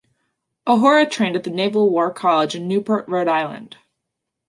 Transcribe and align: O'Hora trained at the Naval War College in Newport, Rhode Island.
O'Hora 0.65 1.07
trained 1.07 1.35
at 1.35 1.43
the 1.43 1.51
Naval 1.51 1.91
War 1.91 2.11
College 2.11 2.55
in 2.55 2.67
Newport, 2.67 3.07
Rhode 3.07 3.27
Island. 3.27 3.77